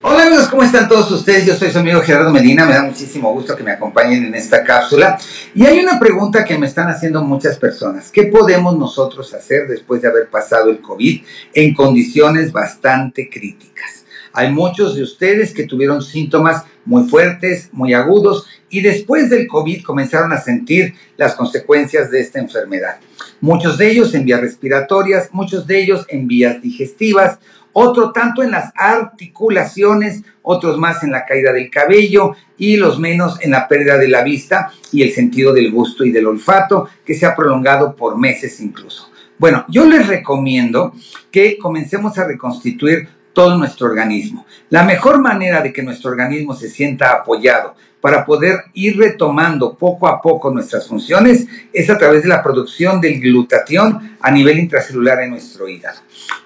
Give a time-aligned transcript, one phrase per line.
[0.00, 1.44] Hola amigos, ¿cómo están todos ustedes?
[1.44, 4.62] Yo soy su amigo Gerardo Medina, me da muchísimo gusto que me acompañen en esta
[4.62, 5.18] cápsula.
[5.56, 8.12] Y hay una pregunta que me están haciendo muchas personas.
[8.12, 14.04] ¿Qué podemos nosotros hacer después de haber pasado el COVID en condiciones bastante críticas?
[14.32, 19.82] Hay muchos de ustedes que tuvieron síntomas muy fuertes, muy agudos, y después del COVID
[19.82, 23.00] comenzaron a sentir las consecuencias de esta enfermedad.
[23.40, 27.38] Muchos de ellos en vías respiratorias, muchos de ellos en vías digestivas,
[27.72, 33.40] otro tanto en las articulaciones, otros más en la caída del cabello y los menos
[33.40, 37.14] en la pérdida de la vista y el sentido del gusto y del olfato, que
[37.14, 39.10] se ha prolongado por meses incluso.
[39.38, 40.92] Bueno, yo les recomiendo
[41.30, 43.08] que comencemos a reconstituir
[43.38, 44.44] todo nuestro organismo.
[44.68, 50.08] La mejor manera de que nuestro organismo se sienta apoyado para poder ir retomando poco
[50.08, 55.20] a poco nuestras funciones es a través de la producción del glutatión a nivel intracelular
[55.20, 56.00] en nuestro hígado.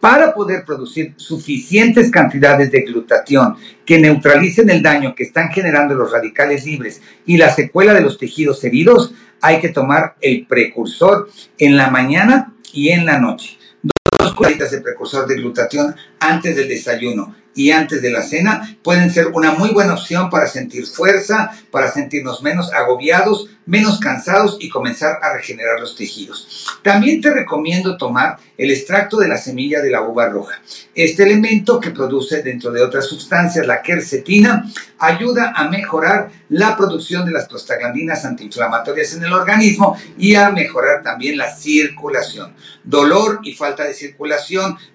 [0.00, 6.10] Para poder producir suficientes cantidades de glutatión que neutralicen el daño que están generando los
[6.10, 11.28] radicales libres y la secuela de los tejidos heridos, hay que tomar el precursor
[11.58, 13.58] en la mañana y en la noche.
[14.38, 19.10] Dos cucharitas de precursor de glutatión antes del desayuno y antes de la cena pueden
[19.10, 24.68] ser una muy buena opción para sentir fuerza, para sentirnos menos agobiados, menos cansados y
[24.68, 26.66] comenzar a regenerar los tejidos.
[26.82, 30.60] También te recomiendo tomar el extracto de la semilla de la uva roja.
[30.94, 34.64] Este elemento que produce dentro de otras sustancias la quercetina
[34.98, 41.02] ayuda a mejorar la producción de las prostaglandinas antiinflamatorias en el organismo y a mejorar
[41.02, 42.54] también la circulación.
[42.84, 44.27] Dolor y falta de circulación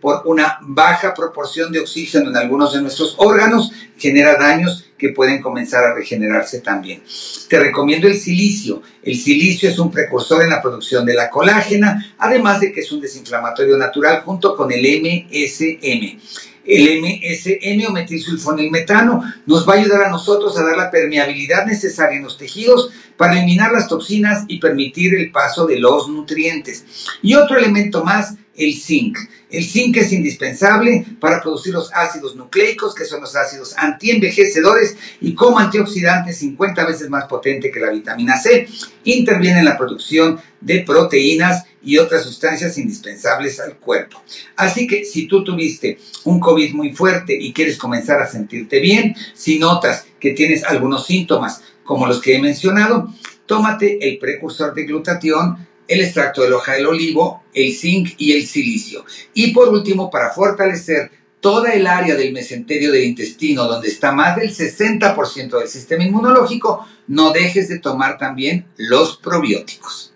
[0.00, 5.40] por una baja proporción de oxígeno en algunos de nuestros órganos genera daños que pueden
[5.40, 7.02] comenzar a regenerarse también.
[7.48, 8.82] Te recomiendo el silicio.
[9.02, 12.92] El silicio es un precursor en la producción de la colágena, además de que es
[12.92, 16.18] un desinflamatorio natural junto con el MSM.
[16.64, 22.18] El MSM o metilsulfonilmetano nos va a ayudar a nosotros a dar la permeabilidad necesaria
[22.18, 26.84] en los tejidos para eliminar las toxinas y permitir el paso de los nutrientes.
[27.22, 29.16] Y otro elemento más el zinc.
[29.50, 35.34] El zinc es indispensable para producir los ácidos nucleicos, que son los ácidos antienvejecedores y
[35.34, 38.68] como antioxidante 50 veces más potente que la vitamina C.
[39.04, 44.22] Interviene en la producción de proteínas y otras sustancias indispensables al cuerpo.
[44.56, 49.14] Así que si tú tuviste un COVID muy fuerte y quieres comenzar a sentirte bien,
[49.34, 53.12] si notas que tienes algunos síntomas como los que he mencionado,
[53.46, 58.46] tómate el precursor de glutatión el extracto de hoja del olivo, el zinc y el
[58.46, 59.04] silicio.
[59.34, 64.36] Y por último, para fortalecer toda el área del mesenterio del intestino, donde está más
[64.36, 70.14] del 60% del sistema inmunológico, no dejes de tomar también los probióticos.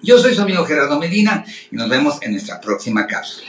[0.00, 3.48] Yo soy su amigo Gerardo Medina y nos vemos en nuestra próxima cápsula.